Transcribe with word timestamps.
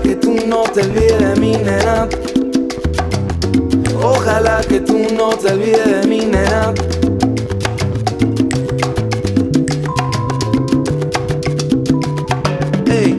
Ojalá 0.00 0.16
que 0.16 0.16
tú 0.16 0.34
no 0.46 0.62
te 0.62 0.80
olvides 0.80 1.18
de 1.18 1.40
mi 1.40 1.52
nena. 1.56 2.08
Ojalá 4.02 4.60
que 4.66 4.80
tú 4.80 4.98
no 5.14 5.28
te 5.30 5.52
olvides 5.52 6.02
de 6.02 6.08
mi 6.08 6.20
nena. 6.20 6.72
Hey. 12.86 13.18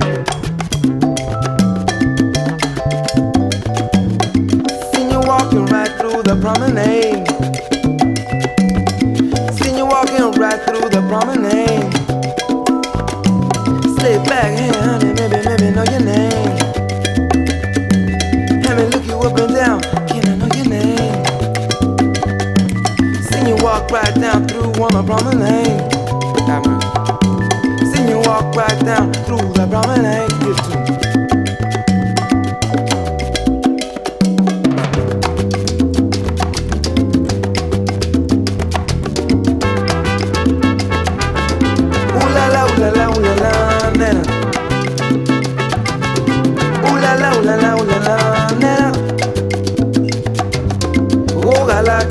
Seen 4.92 5.12
you 5.12 5.20
walking 5.20 5.66
right 5.68 5.92
through 6.00 6.24
the 6.24 6.36
promenade. 6.42 7.28
Seen 9.56 9.78
you 9.78 9.86
walking 9.86 10.32
right 10.40 10.60
through 10.66 10.90
the 10.90 11.02
promenade. 11.08 11.92
Stay 13.98 14.18
back 14.28 14.58
here. 14.58 14.81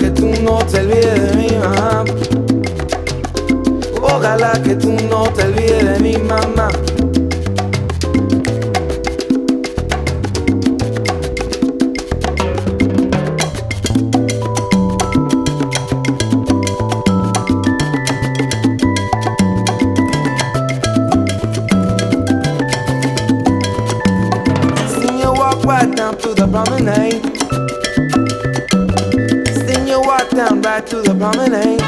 Que 0.00 0.10
tú 0.10 0.26
no 0.42 0.58
te 0.64 0.80
olvides 0.80 1.30
de 1.30 1.36
mi 1.36 1.50
mamá. 1.58 2.04
Ojalá 4.02 4.52
que 4.62 4.74
tú 4.74 4.92
no 5.10 5.24
te 5.34 5.44
olvides 5.44 5.84
de 5.84 6.00
mi 6.00 6.16
mamá. 6.16 6.68
Seen 24.88 25.18
you 25.18 25.32
walk 25.32 25.62
right 25.64 25.94
down 25.94 26.16
to 26.16 26.34
the 26.34 26.46
promenade. 26.50 26.99
Right 30.70 30.86
to 30.86 31.02
the 31.02 31.14
promenade. 31.20 31.80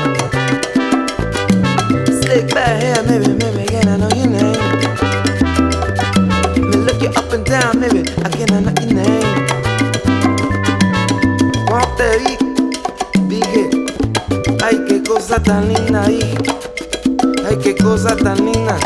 Stick 2.19 2.49
that 2.57 2.73
hair, 2.83 3.01
maybe, 3.07 3.31
maybe, 3.41 3.65
can 3.71 3.87
I 3.87 3.97
know 4.01 4.11
your 4.19 4.31
name? 4.37 4.61
Me 6.69 6.77
look 6.87 7.01
you 7.03 7.11
up 7.11 7.33
and 7.33 7.45
down, 7.45 7.79
maybe, 7.79 8.01
I 8.27 8.29
can 8.37 8.51
I 8.51 8.59
know 8.65 8.75
your 8.83 8.95
name? 8.99 9.31
Cuando 11.69 11.91
te 11.99 12.09
vi, 12.23 12.35
dije, 13.31 13.63
ay, 14.65 14.77
qué 14.89 14.97
cosa 15.05 15.37
tan 15.41 15.69
linda, 15.69 16.03
ay, 17.47 17.57
qué 17.63 17.77
cosa 17.77 18.17
tan 18.17 18.45
linda. 18.45 18.77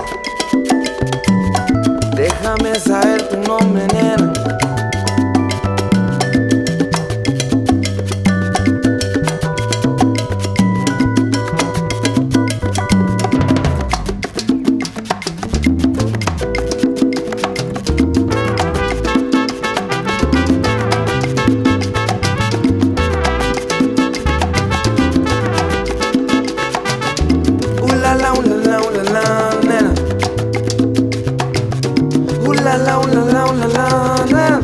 La 32.87 32.99
la, 32.99 33.25
la 33.25 33.67
la, 33.67 33.67
la 33.67 34.27
la. 34.31 34.61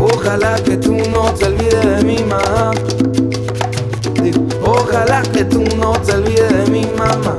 Ojalá 0.00 0.54
que 0.62 0.76
tú 0.76 0.94
no 1.12 1.34
te 1.34 1.46
olvides 1.46 1.84
de 1.84 2.04
mi 2.04 2.18
mamá. 2.22 2.70
Ojalá 4.64 5.22
que 5.22 5.44
tú 5.44 5.64
no 5.76 5.92
te 6.00 6.12
olvides 6.12 6.52
de 6.52 6.70
mi 6.70 6.86
mamá. 6.96 7.36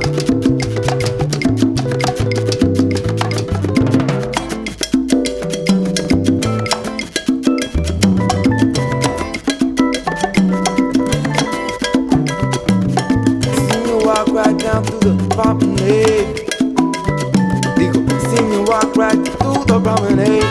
Walk 14.04 14.28
right 14.28 14.56
down 14.58 14.84
through 14.84 15.00
the 15.00 15.34
promenade. 15.34 16.45
Digo, 16.45 16.45
promenade. 19.86 20.42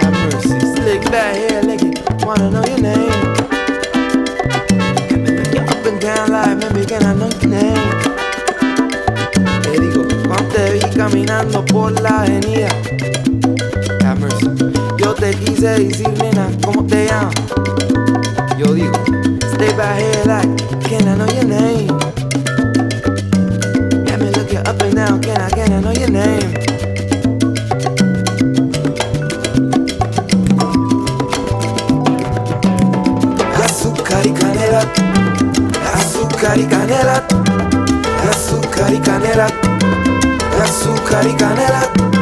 Have 0.00 0.12
mercy, 0.28 0.60
slick 0.60 1.02
that 1.08 1.32
hair, 1.40 1.62
lick 1.62 1.80
it, 1.80 1.96
wanna 2.22 2.50
know 2.50 2.62
your 2.68 2.82
name. 2.84 3.24
You're 5.54 5.64
up 5.64 5.86
and 5.88 5.98
down 5.98 6.28
like, 6.28 6.58
maybe 6.58 6.84
can 6.84 7.02
I 7.06 7.14
know 7.14 7.30
your 7.40 7.48
name? 7.48 7.88
Te 9.62 9.72
digo, 9.80 10.04
cuando 10.26 10.52
te 10.52 10.72
vi 10.72 10.80
caminando 10.98 11.64
por 11.64 11.92
la 12.02 12.24
avenida. 12.24 12.68
Have 14.04 14.20
mercy, 14.20 14.50
yo 14.98 15.14
te 15.14 15.30
quise 15.32 15.68
decir, 15.80 16.10
nena, 16.20 16.50
¿cómo 16.62 16.86
te 16.86 17.06
llamas? 17.06 17.34
Yo 18.58 18.74
digo, 18.74 19.00
stay 19.54 19.72
back 19.78 19.98
here 19.98 20.24
like, 20.26 20.48
can 20.84 21.08
I 21.08 21.16
know 21.16 21.26
your 21.32 21.46
name? 21.46 21.88
Let 24.04 24.20
me 24.20 24.28
look 24.36 24.52
you 24.52 24.58
up 24.58 24.82
and 24.82 24.94
down, 24.94 25.22
can 25.22 25.40
I, 25.40 25.48
can 25.48 25.72
I 25.72 25.80
know 25.80 25.92
your 25.92 26.10
name? 26.10 26.57
Azúcar 36.48 36.60
y 36.60 36.66
canela, 36.66 37.22
azúcar 38.30 38.94
y 38.94 38.98
canela, 39.00 39.46
azúcar 40.62 41.26
y 41.26 41.34
canela, 41.34 42.17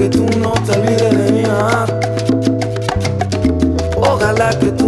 que 0.00 0.08
tú 0.08 0.24
no 0.38 0.52
te 0.64 0.72
olvides 0.72 1.26
de 1.26 1.32
mí. 1.32 1.42
Ah. 1.46 1.84
Ojalá 3.98 4.48
que 4.58 4.70
tú 4.72 4.79